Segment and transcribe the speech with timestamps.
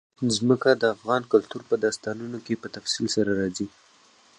[0.35, 3.67] ځمکه د افغان کلتور په داستانونو کې په تفصیل سره راځي.